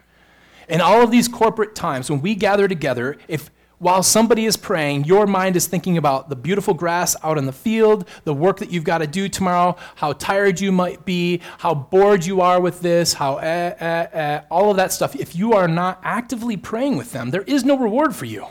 [0.67, 5.05] In all of these corporate times, when we gather together, if while somebody is praying,
[5.05, 8.71] your mind is thinking about the beautiful grass out in the field, the work that
[8.71, 12.81] you've got to do tomorrow, how tired you might be, how bored you are with
[12.81, 15.15] this, how eh, eh, eh, all of that stuff.
[15.15, 18.47] If you are not actively praying with them, there is no reward for you.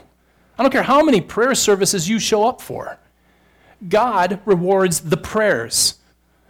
[0.59, 2.99] I don't care how many prayer services you show up for.
[3.87, 5.98] God rewards the prayers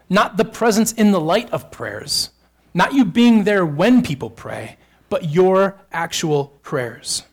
[0.08, 2.30] not the presence in the light of prayers,
[2.74, 4.76] not you being there when people pray,
[5.08, 7.24] but your actual prayers.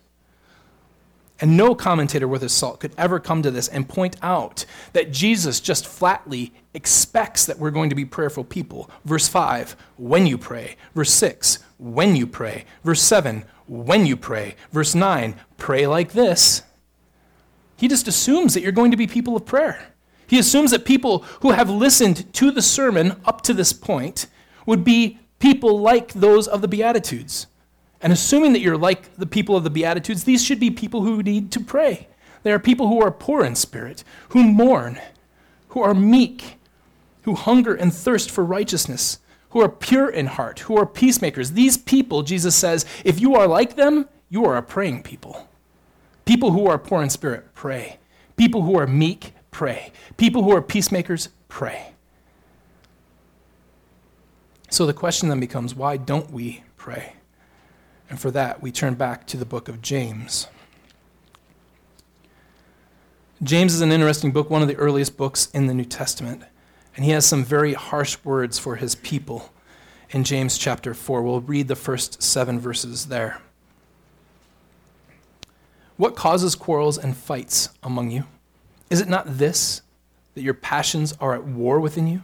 [1.41, 5.11] And no commentator worth his salt could ever come to this and point out that
[5.11, 8.89] Jesus just flatly expects that we're going to be prayerful people.
[9.03, 10.77] Verse 5, when you pray.
[10.93, 12.63] Verse 6, when you pray.
[12.85, 14.55] Verse 7, when you pray.
[14.71, 16.61] Verse 9, pray like this.
[17.75, 19.94] He just assumes that you're going to be people of prayer.
[20.27, 24.27] He assumes that people who have listened to the sermon up to this point
[24.65, 27.47] would be people like those of the Beatitudes.
[28.01, 31.23] And assuming that you're like the people of the Beatitudes, these should be people who
[31.23, 32.07] need to pray.
[32.43, 34.99] They are people who are poor in spirit, who mourn,
[35.69, 36.57] who are meek,
[37.23, 41.51] who hunger and thirst for righteousness, who are pure in heart, who are peacemakers.
[41.51, 45.47] These people, Jesus says, if you are like them, you are a praying people.
[46.25, 47.97] People who are poor in spirit, pray.
[48.35, 49.89] People who are meek, pray.
[50.17, 51.93] People who are peacemakers, pray.
[54.69, 57.13] So the question then becomes why don't we pray?
[58.09, 60.47] And for that, we turn back to the book of James.
[63.41, 66.43] James is an interesting book, one of the earliest books in the New Testament.
[66.97, 69.53] And he has some very harsh words for his people
[70.09, 71.21] in James chapter 4.
[71.21, 73.41] We'll read the first seven verses there.
[75.95, 78.25] What causes quarrels and fights among you?
[78.89, 79.81] Is it not this,
[80.33, 82.23] that your passions are at war within you?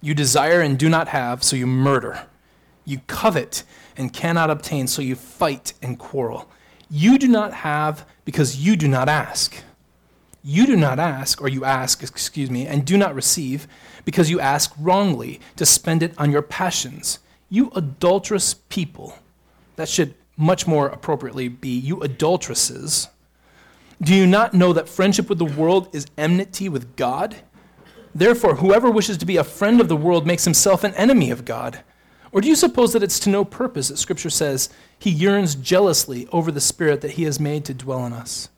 [0.00, 2.26] You desire and do not have, so you murder.
[2.84, 3.64] You covet
[3.96, 6.48] and cannot obtain, so you fight and quarrel.
[6.90, 9.62] You do not have because you do not ask.
[10.42, 13.68] You do not ask, or you ask, excuse me, and do not receive
[14.04, 17.18] because you ask wrongly to spend it on your passions.
[17.50, 19.18] You adulterous people.
[19.76, 23.08] That should much more appropriately be you adulteresses.
[24.02, 27.36] Do you not know that friendship with the world is enmity with God?
[28.14, 31.44] Therefore, whoever wishes to be a friend of the world makes himself an enemy of
[31.44, 31.80] God.
[32.32, 36.28] Or do you suppose that it's to no purpose that Scripture says he yearns jealously
[36.32, 38.48] over the Spirit that he has made to dwell in us?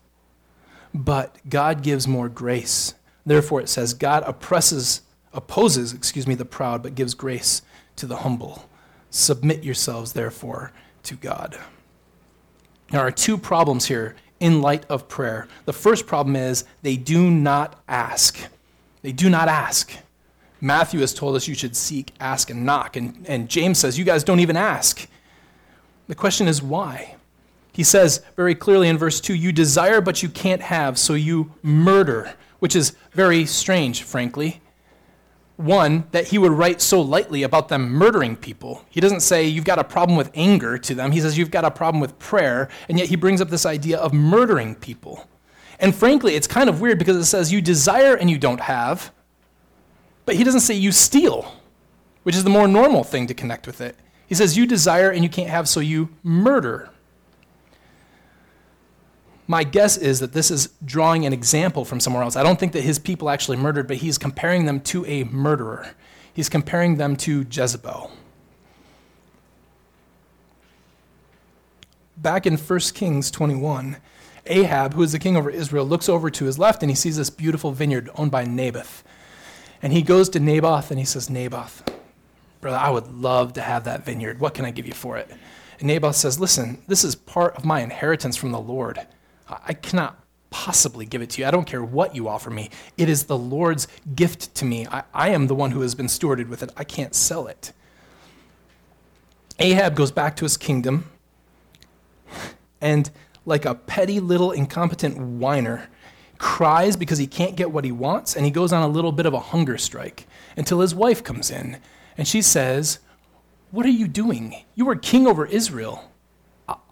[0.93, 2.93] But God gives more grace.
[3.25, 5.01] Therefore, it says, God oppresses,
[5.33, 7.63] opposes, excuse me, the proud, but gives grace
[7.95, 8.69] to the humble.
[9.09, 10.71] Submit yourselves, therefore,
[11.03, 11.57] to God.
[12.91, 15.47] There are two problems here in light of prayer.
[15.63, 18.37] The first problem is they do not ask.
[19.01, 19.93] They do not ask.
[20.59, 22.97] Matthew has told us you should seek, ask, and knock.
[22.97, 25.07] And, and James says you guys don't even ask.
[26.07, 27.15] The question is why?
[27.71, 31.53] He says very clearly in verse 2 you desire, but you can't have, so you
[31.63, 34.59] murder, which is very strange, frankly.
[35.55, 38.83] One, that he would write so lightly about them murdering people.
[38.89, 41.11] He doesn't say you've got a problem with anger to them.
[41.11, 43.99] He says you've got a problem with prayer, and yet he brings up this idea
[43.99, 45.27] of murdering people.
[45.79, 49.11] And frankly, it's kind of weird because it says you desire and you don't have,
[50.25, 51.53] but he doesn't say you steal,
[52.23, 53.95] which is the more normal thing to connect with it.
[54.25, 56.89] He says you desire and you can't have, so you murder.
[59.47, 62.35] My guess is that this is drawing an example from somewhere else.
[62.35, 65.95] I don't think that his people actually murdered, but he's comparing them to a murderer.
[66.33, 68.11] He's comparing them to Jezebel.
[72.15, 73.97] Back in 1 Kings 21,
[74.45, 77.17] Ahab, who is the king over Israel, looks over to his left and he sees
[77.17, 79.03] this beautiful vineyard owned by Naboth.
[79.81, 81.83] And he goes to Naboth and he says, Naboth,
[82.61, 84.39] brother, I would love to have that vineyard.
[84.39, 85.29] What can I give you for it?
[85.79, 89.05] And Naboth says, Listen, this is part of my inheritance from the Lord.
[89.65, 91.47] I cannot possibly give it to you.
[91.47, 92.69] I don't care what you offer me.
[92.97, 94.87] It is the Lord's gift to me.
[94.87, 96.71] I, I am the one who has been stewarded with it.
[96.77, 97.73] I can't sell it.
[99.59, 101.09] Ahab goes back to his kingdom
[102.81, 103.09] and
[103.45, 105.89] like a petty little incompetent whiner,
[106.37, 109.25] cries because he can't get what he wants, and he goes on a little bit
[109.25, 111.77] of a hunger strike until his wife comes in.
[112.17, 112.99] And she says,
[113.71, 114.63] What are you doing?
[114.75, 116.11] You are king over Israel.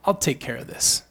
[0.03, 1.03] I'll take care of this.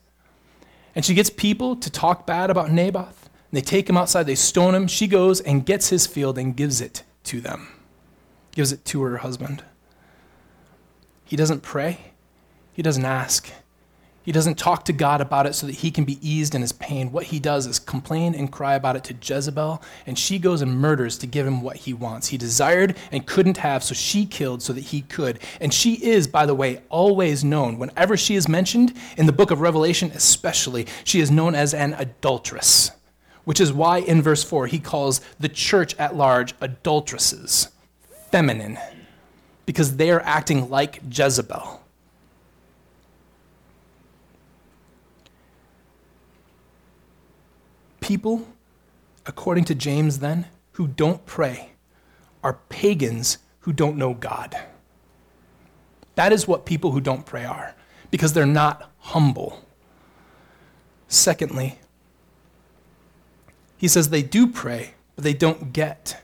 [0.94, 3.29] And she gets people to talk bad about Naboth.
[3.53, 4.87] They take him outside, they stone him.
[4.87, 7.68] She goes and gets his field and gives it to them,
[8.53, 9.64] gives it to her husband.
[11.24, 12.12] He doesn't pray,
[12.72, 13.50] he doesn't ask.
[14.22, 16.72] He doesn't talk to God about it so that he can be eased in his
[16.72, 17.11] pain.
[17.11, 20.78] What he does is complain and cry about it to Jezebel, and she goes and
[20.78, 22.28] murders to give him what he wants.
[22.28, 25.38] He desired and couldn't have, so she killed so that he could.
[25.59, 27.78] And she is, by the way, always known.
[27.78, 31.94] Whenever she is mentioned, in the book of Revelation especially, she is known as an
[31.94, 32.90] adulteress,
[33.44, 37.68] which is why in verse 4 he calls the church at large adulteresses,
[38.30, 38.78] feminine,
[39.64, 41.80] because they are acting like Jezebel.
[48.11, 48.44] People,
[49.25, 51.70] according to James, then, who don't pray
[52.42, 54.57] are pagans who don't know God.
[56.16, 57.77] That is what people who don't pray are,
[58.11, 59.64] because they're not humble.
[61.07, 61.79] Secondly,
[63.77, 66.20] he says they do pray, but they don't get.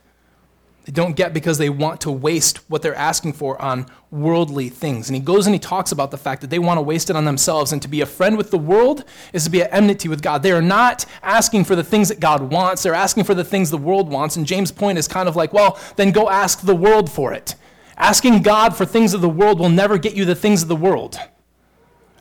[0.87, 5.09] They don't get because they want to waste what they're asking for on worldly things.
[5.09, 7.17] And he goes and he talks about the fact that they want to waste it
[7.17, 7.73] on themselves.
[7.73, 10.45] And to be a friend with the world is to be at enmity with God.
[10.45, 13.69] They are not asking for the things that God wants, they're asking for the things
[13.69, 14.37] the world wants.
[14.37, 17.57] And James' point is kind of like, well, then go ask the world for it.
[17.97, 20.77] Asking God for things of the world will never get you the things of the
[20.77, 21.19] world.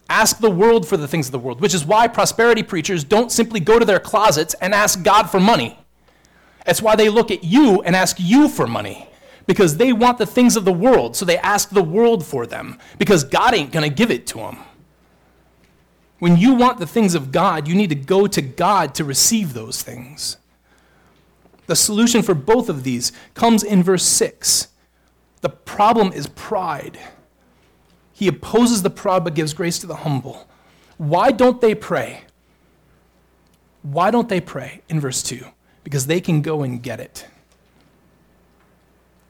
[0.10, 3.32] Ask the world for the things of the world, which is why prosperity preachers don't
[3.32, 5.78] simply go to their closets and ask God for money.
[6.66, 9.08] That's why they look at you and ask you for money
[9.48, 11.16] because they want the things of the world.
[11.16, 14.38] So they ask the world for them because God ain't going to give it to
[14.38, 14.58] them.
[16.20, 19.54] When you want the things of God, you need to go to God to receive
[19.54, 20.38] those things.
[21.68, 24.70] The solution for both of these comes in verse 6.
[25.42, 27.00] The problem is pride.
[28.14, 30.48] He opposes the proud but gives grace to the humble.
[30.98, 32.22] Why don't they pray?
[33.82, 35.46] Why don't they pray in verse 2?
[35.86, 37.26] Because they can go and get it.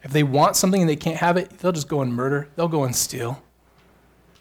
[0.02, 2.68] If they want something and they can't have it, they'll just go and murder, they'll
[2.68, 3.44] go and steal.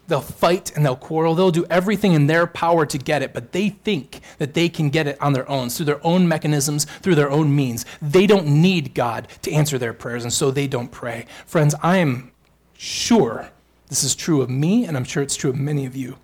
[0.07, 1.33] They'll fight and they'll quarrel.
[1.33, 4.91] They'll do everything in their power to get it, but they think that they can
[4.91, 7.85] get it on their own, through their own mechanisms, through their own means.
[8.01, 11.25] They don't need God to answer their prayers, and so they don't pray.
[11.47, 12.31] Friends, I am
[12.77, 13.49] sure
[13.89, 16.17] this is true of me, and I'm sure it's true of many of you.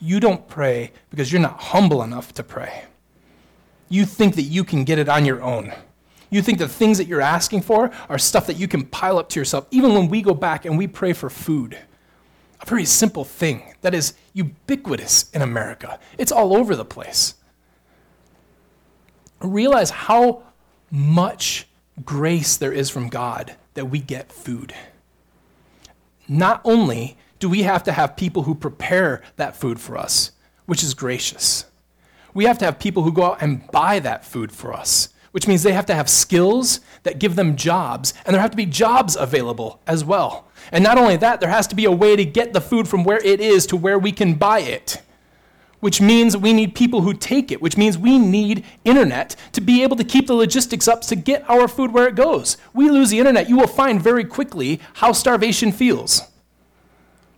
[0.00, 2.84] You don't pray because you're not humble enough to pray.
[3.90, 5.74] You think that you can get it on your own.
[6.30, 9.28] You think the things that you're asking for are stuff that you can pile up
[9.30, 9.66] to yourself.
[9.70, 11.76] Even when we go back and we pray for food,
[12.60, 17.34] a very simple thing that is ubiquitous in America, it's all over the place.
[19.40, 20.44] Realize how
[20.90, 21.66] much
[22.04, 24.72] grace there is from God that we get food.
[26.28, 30.30] Not only do we have to have people who prepare that food for us,
[30.66, 31.64] which is gracious,
[32.34, 35.46] we have to have people who go out and buy that food for us, which
[35.46, 38.66] means they have to have skills that give them jobs, and there have to be
[38.66, 40.48] jobs available as well.
[40.72, 43.04] And not only that, there has to be a way to get the food from
[43.04, 45.00] where it is to where we can buy it,
[45.80, 49.82] which means we need people who take it, which means we need internet to be
[49.82, 52.56] able to keep the logistics up to get our food where it goes.
[52.74, 56.22] We lose the internet, you will find very quickly how starvation feels.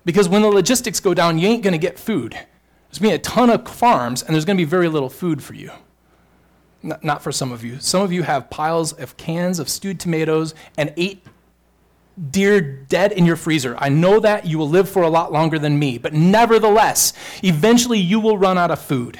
[0.05, 2.36] Because when the logistics go down, you ain't going to get food.
[2.93, 5.09] There's going to be a ton of farms, and there's going to be very little
[5.09, 5.70] food for you.
[6.82, 7.80] Not for some of you.
[7.80, 11.24] Some of you have piles of cans of stewed tomatoes and eight
[12.30, 13.76] deer dead in your freezer.
[13.78, 17.99] I know that you will live for a lot longer than me, but nevertheless, eventually
[17.99, 19.18] you will run out of food.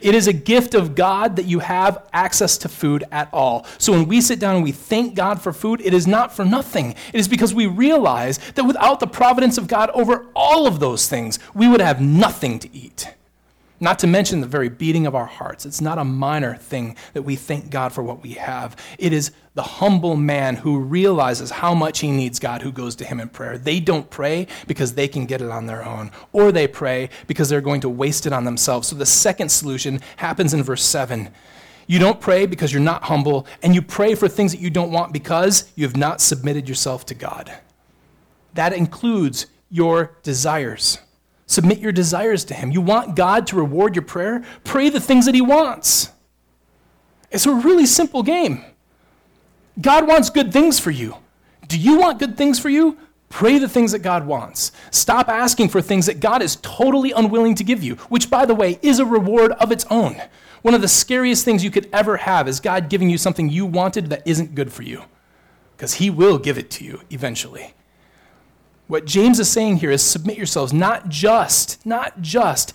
[0.00, 3.66] It is a gift of God that you have access to food at all.
[3.78, 6.44] So when we sit down and we thank God for food, it is not for
[6.44, 6.94] nothing.
[7.12, 11.08] It is because we realize that without the providence of God over all of those
[11.08, 13.08] things, we would have nothing to eat.
[13.80, 15.64] Not to mention the very beating of our hearts.
[15.64, 18.76] It's not a minor thing that we thank God for what we have.
[18.98, 23.04] It is the humble man who realizes how much he needs God who goes to
[23.04, 23.56] him in prayer.
[23.56, 27.48] They don't pray because they can get it on their own, or they pray because
[27.48, 28.88] they're going to waste it on themselves.
[28.88, 31.30] So the second solution happens in verse 7.
[31.86, 34.92] You don't pray because you're not humble, and you pray for things that you don't
[34.92, 37.52] want because you have not submitted yourself to God.
[38.54, 40.98] That includes your desires.
[41.48, 42.70] Submit your desires to Him.
[42.70, 44.44] You want God to reward your prayer?
[44.62, 46.12] Pray the things that He wants.
[47.30, 48.64] It's a really simple game.
[49.80, 51.16] God wants good things for you.
[51.66, 52.98] Do you want good things for you?
[53.30, 54.72] Pray the things that God wants.
[54.90, 58.54] Stop asking for things that God is totally unwilling to give you, which, by the
[58.54, 60.20] way, is a reward of its own.
[60.62, 63.64] One of the scariest things you could ever have is God giving you something you
[63.64, 65.02] wanted that isn't good for you,
[65.76, 67.74] because He will give it to you eventually.
[68.88, 72.72] What James is saying here is submit yourselves, not just, not just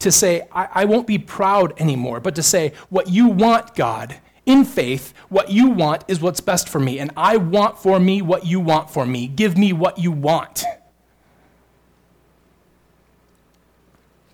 [0.00, 4.18] to say, I, I, won't be proud anymore, but to say, what you want, God,
[4.44, 8.22] in faith, what you want is what's best for me, and I want for me
[8.22, 9.28] what you want for me.
[9.28, 10.64] Give me what you want.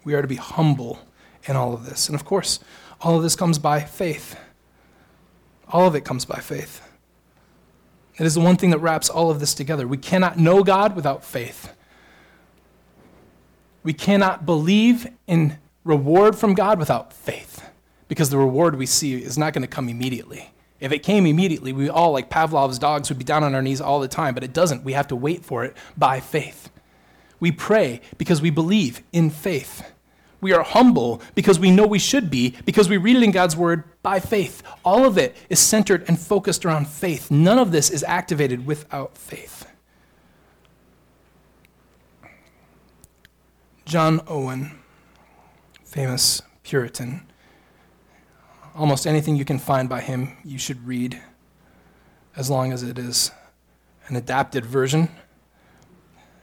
[0.02, 0.98] We are to be humble
[1.44, 2.08] in all of this.
[2.08, 2.58] And of course,
[3.02, 4.38] all of this comes by faith.
[5.68, 6.87] All of it comes by faith.
[8.18, 9.86] It is the one thing that wraps all of this together.
[9.86, 11.72] We cannot know God without faith.
[13.82, 17.64] We cannot believe in reward from God without faith
[18.08, 20.50] because the reward we see is not going to come immediately.
[20.80, 23.80] If it came immediately, we all, like Pavlov's dogs, would be down on our knees
[23.80, 24.84] all the time, but it doesn't.
[24.84, 26.70] We have to wait for it by faith.
[27.40, 29.82] We pray because we believe in faith.
[30.40, 33.56] We are humble because we know we should be, because we read it in God's
[33.56, 34.62] word by faith.
[34.84, 37.30] All of it is centered and focused around faith.
[37.30, 39.66] None of this is activated without faith.
[43.84, 44.78] John Owen,
[45.82, 47.26] famous Puritan.
[48.76, 51.20] Almost anything you can find by him, you should read,
[52.36, 53.32] as long as it is
[54.06, 55.08] an adapted version.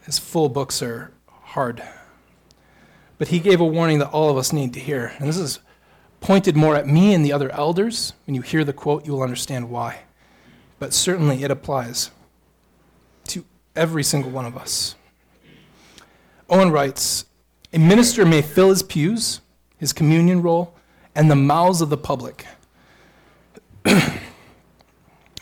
[0.04, 1.82] His full books are hard
[3.18, 5.12] but he gave a warning that all of us need to hear.
[5.18, 5.60] And this is
[6.20, 8.12] pointed more at me and the other elders.
[8.26, 10.00] When you hear the quote, you will understand why.
[10.78, 12.10] But certainly it applies
[13.28, 13.44] to
[13.74, 14.94] every single one of us.
[16.48, 17.24] Owen writes
[17.72, 19.40] A minister may fill his pews,
[19.78, 20.74] his communion roll,
[21.14, 22.46] and the mouths of the public.
[23.82, 24.20] but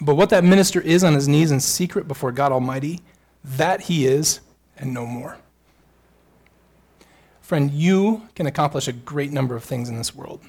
[0.00, 3.00] what that minister is on his knees in secret before God Almighty,
[3.42, 4.40] that he is,
[4.76, 5.38] and no more.
[7.44, 10.40] Friend, you can accomplish a great number of things in this world.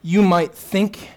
[0.00, 1.10] You might think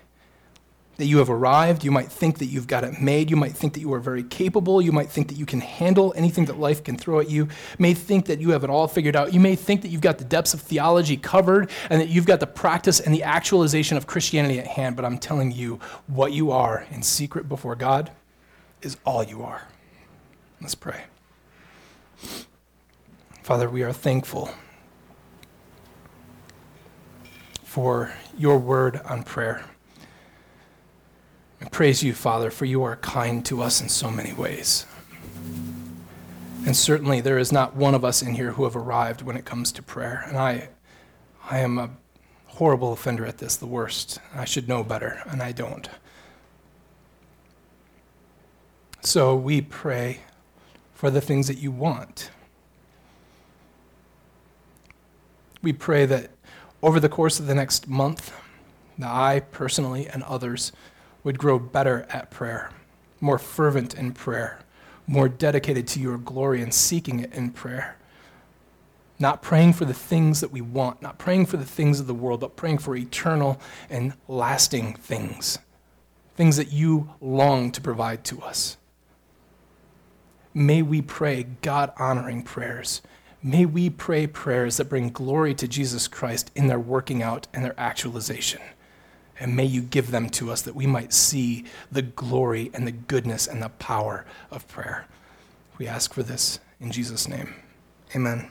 [0.97, 1.83] that you have arrived.
[1.83, 3.29] You might think that you've got it made.
[3.29, 4.81] You might think that you are very capable.
[4.81, 7.43] You might think that you can handle anything that life can throw at you.
[7.43, 7.49] you.
[7.77, 9.31] may think that you have it all figured out.
[9.31, 12.39] You may think that you've got the depths of theology covered and that you've got
[12.39, 14.95] the practice and the actualization of Christianity at hand.
[14.95, 18.09] But I'm telling you, what you are in secret before God
[18.81, 19.67] is all you are.
[20.61, 21.03] Let's pray.
[23.49, 24.51] Father, we are thankful
[27.63, 29.65] for your word on prayer.
[31.59, 34.85] I praise you, Father, for you are kind to us in so many ways.
[36.63, 39.45] And certainly there is not one of us in here who have arrived when it
[39.45, 40.25] comes to prayer.
[40.27, 40.69] And I,
[41.49, 41.89] I am a
[42.45, 44.19] horrible offender at this, the worst.
[44.35, 45.89] I should know better, and I don't.
[49.01, 50.19] So we pray
[50.93, 52.29] for the things that you want.
[55.61, 56.31] We pray that
[56.81, 58.31] over the course of the next month,
[58.97, 60.71] that I personally and others
[61.23, 62.71] would grow better at prayer,
[63.19, 64.59] more fervent in prayer,
[65.05, 67.97] more dedicated to your glory and seeking it in prayer.
[69.21, 72.13] Not praying for the things that we want, not praying for the things of the
[72.13, 75.59] world, but praying for eternal and lasting things,
[76.35, 78.77] things that you long to provide to us.
[80.53, 83.01] May we pray God honoring prayers.
[83.41, 87.63] May we pray prayers that bring glory to Jesus Christ in their working out and
[87.63, 88.61] their actualization.
[89.39, 92.91] And may you give them to us that we might see the glory and the
[92.91, 95.05] goodness and the power of prayer.
[95.77, 97.55] We ask for this in Jesus' name.
[98.13, 98.47] Amen.